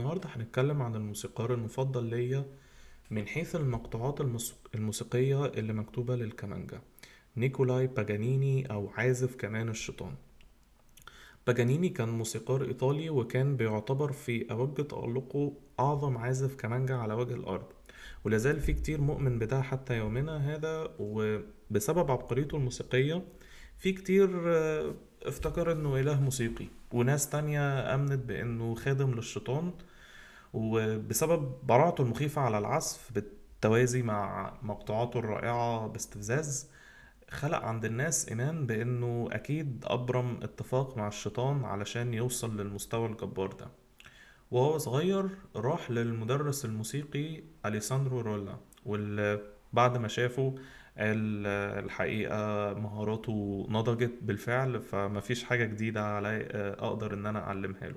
[0.00, 2.44] النهاردة هنتكلم عن الموسيقار المفضل ليا
[3.10, 6.80] من حيث المقطوعات الموس- الموسيقية اللي مكتوبة للكمانجا
[7.36, 10.14] نيكولاي باجانيني أو عازف كمان الشيطان.
[11.46, 17.66] باجانيني كان موسيقار إيطالي وكان بيعتبر في أوج تألقه أعظم عازف كمانجا على وجه الأرض.
[18.24, 23.22] ولازال في كتير مؤمن بده حتى يومنا هذا وبسبب عبقريته الموسيقية
[23.78, 26.66] في كتير آه، افتكر إنه إله موسيقي.
[26.92, 29.72] وناس تانية آمنت بإنه خادم للشيطان
[30.52, 36.70] وبسبب براعته المخيفة على العزف بالتوازي مع مقطوعاته الرائعة باستفزاز
[37.30, 43.68] خلق عند الناس إيمان بأنه أكيد أبرم اتفاق مع الشيطان علشان يوصل للمستوى الجبار ده.
[44.50, 48.56] وهو صغير راح للمدرس الموسيقي أليساندرو رولا
[48.86, 49.40] واللي
[49.72, 50.54] بعد ما شافه
[51.00, 51.46] قال
[51.84, 57.94] الحقيقة مهاراته نضجت بالفعل فمفيش حاجة جديدة علي آه، أقدر إن أنا أعلمها له.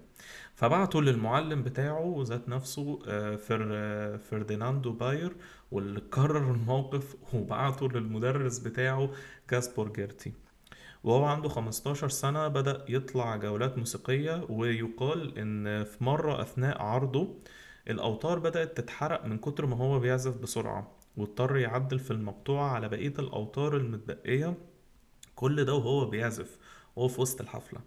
[0.55, 5.35] فبعته للمعلم بتاعه ذات نفسه آه، فر فرديناندو باير
[5.71, 9.09] واللي كرر الموقف وبعته للمدرس بتاعه
[9.47, 10.33] كاسبور جيرتي.
[11.03, 17.35] وهو عنده 15 سنة بدأ يطلع جولات موسيقية ويقال إن في مرة أثناء عرضه
[17.89, 21.02] الأوتار بدأت تتحرق من كتر ما هو بيعزف بسرعة.
[21.17, 24.57] واضطر يعدل في المقطوعة على بقية الأوتار المتبقية.
[25.35, 26.57] كل ده وهو بيعزف
[26.95, 27.79] وهو في وسط الحفلة.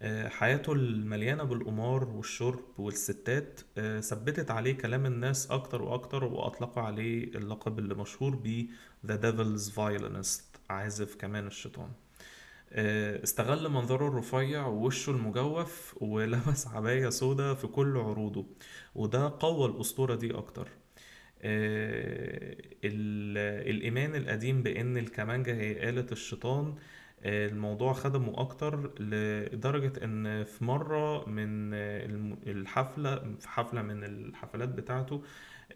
[0.00, 7.24] آه، حياته المليانة بالقمار والشرب والستات آه، ثبتت عليه كلام الناس أكتر وأكتر وأطلقوا عليه
[7.24, 8.66] اللقب اللي مشهور بيه
[9.06, 11.90] The Devil's Violinist عازف كمان الشيطان.
[12.72, 18.46] آه، استغل منظره الرفيع ووشه المجوف ولبس عباية سودا في كل عروضه
[18.94, 20.68] وده قوى الأسطورة دي أكتر.
[22.84, 26.74] الإيمان القديم بأن الكمانجة هي آلة الشيطان
[27.22, 32.06] آه، الموضوع خدمه أكتر لدرجة إن في مرة من آه،
[32.46, 35.22] الحفلة في حفلة من الحفلات بتاعته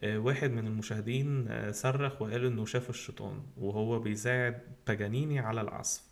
[0.05, 6.03] آه، واحد من المشاهدين آه، صرخ وقال إنه شاف الشيطان وهو بيساعد باجانيني على العزف.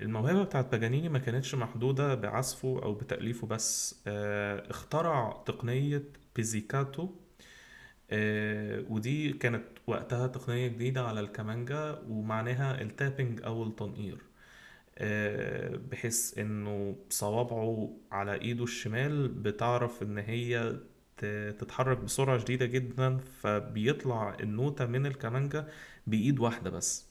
[0.00, 6.02] الموهبة بتاعت باجانيني ما كانتش محدودة بعزفه أو بتأليفه بس آه، اخترع تقنية
[6.36, 7.08] بيزيكاتو آه،
[8.90, 14.18] ودي كانت وقتها تقنية جديدة على الكمانجا ومعناها التابنج أو التنقير.
[14.98, 20.76] آه، بحيث إنه صوابعه على إيده الشمال بتعرف إن هي
[21.58, 25.68] تتحرك بسرعة شديدة جدا فبيطلع النوتة من الكمانجا
[26.06, 27.06] بإيد واحدة بس.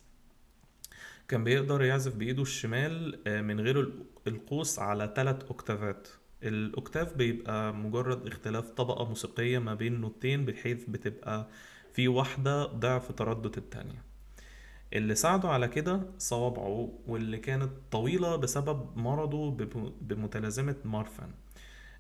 [1.28, 6.08] كان بيقدر يعزف بإيده الشمال آه، من غير ال- القوس على ثلاث أوكتافات.
[6.44, 11.48] الأوكتاف بيبقى مجرد اختلاف طبقة موسيقية ما بين نوتين بحيث بتبقى
[11.94, 14.04] في واحدة ضعف تردد التانية.
[14.94, 21.30] اللي ساعده على كده صوابعه واللي كانت طويلة بسبب مرضه بم- بمتلازمة مارفان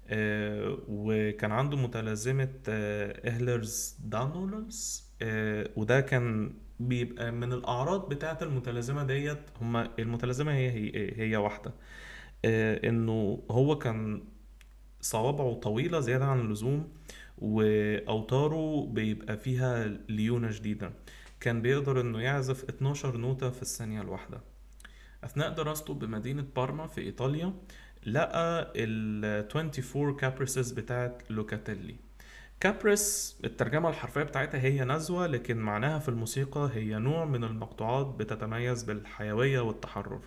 [0.07, 9.03] آه، وكان عنده متلازمة آه، إهلرز دانولرز آه، وده كان بيبقى من الأعراض بتاعة المتلازمة
[9.03, 9.39] ديت.
[9.61, 11.73] هما المتلازمة هي هي, هي واحدة.
[12.45, 14.23] آه، إنه هو كان
[15.01, 16.87] صوابعه طويلة زيادة عن اللزوم
[17.37, 20.91] وأوتاره بيبقى فيها ليونة شديدة.
[21.39, 24.41] كان بيقدر إنه يعزف 12 نوتة في الثانية الواحدة.
[25.23, 27.53] أثناء دراسته بمدينة بارما في إيطاليا
[28.05, 31.95] لقى ال 24 caprices بتاعت لوكاتيلي.
[32.59, 38.83] Caprice الترجمة الحرفية بتاعتها هي نزوة لكن معناها في الموسيقى هي نوع من المقطوعات بتتميز
[38.83, 40.19] بالحيوية والتحرر.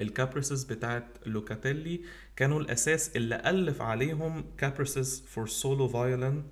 [0.00, 2.00] ال caprices بتاعت لوكاتيلي
[2.36, 6.44] كانوا الأساس اللي ألف عليهم Caprices for Solo Violin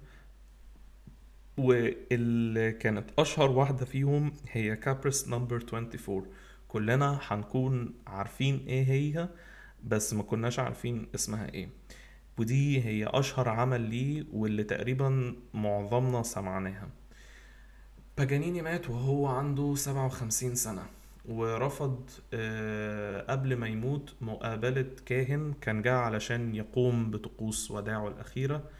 [1.57, 6.27] واللي كانت أشهر واحدة فيهم هي Caprice number 24
[6.69, 9.29] كلنا هنكون عارفين إيه هي
[9.85, 11.69] بس ما كناش عارفين اسمها إيه.
[12.39, 16.89] ودي هي أشهر عمل ليه واللي تقريبا معظمنا سمعناها.
[18.19, 20.87] باجانيني مات وهو عنده 57 سنة.
[21.25, 28.71] ورفض آه، قبل ما يموت مقابلة كاهن كان جاء علشان يقوم بطقوس وداعه الأخيرة.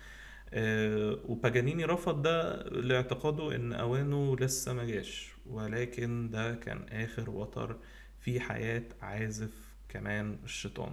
[0.55, 7.77] آه، وباجانيني رفض ده لاعتقاده إن أوانه لسه ما جاش ولكن ده كان آخر وتر
[8.21, 9.51] في حياة عازف
[9.89, 10.93] كمان الشيطان.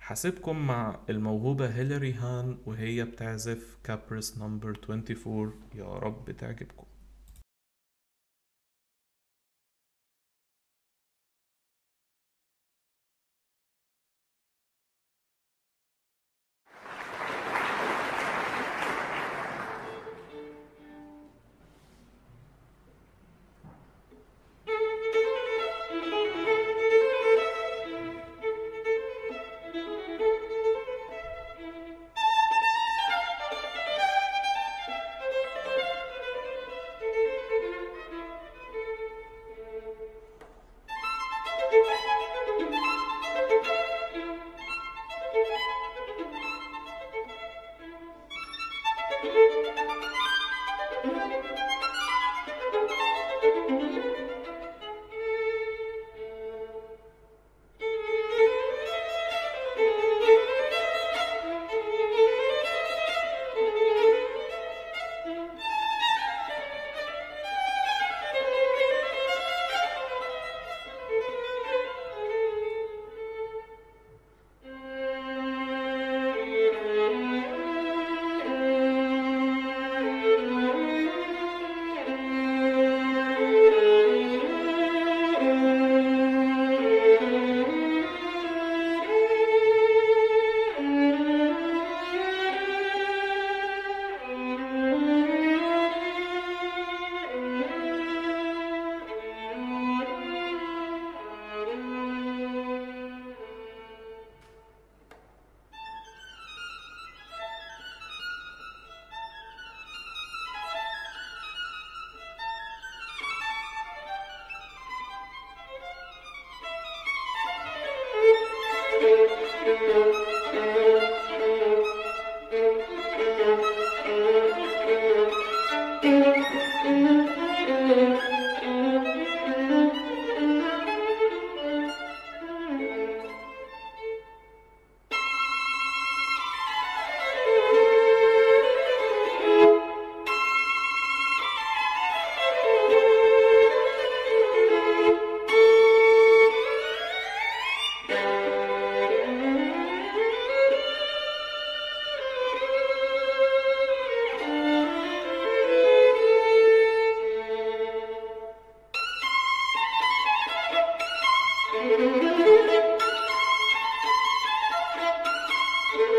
[0.00, 6.86] حاسيبكم مع الموهوبة هيلاري هان وهي بتعزف Caprice number 24 يا رب تعجبكم.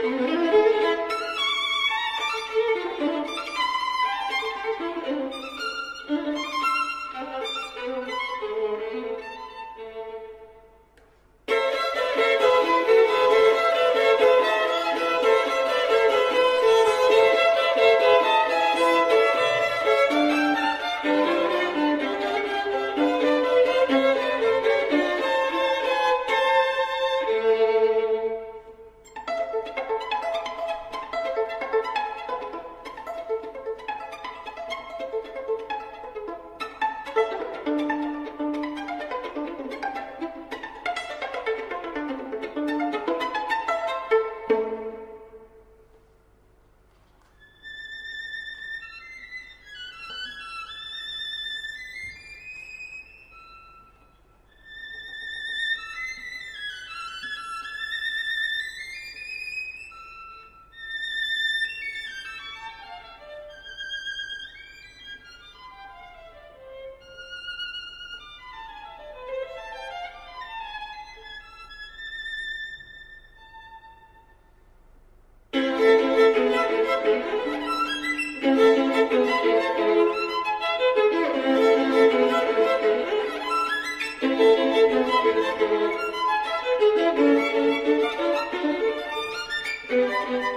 [0.07, 0.36] Mm-hmm.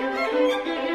[0.01, 0.90] Música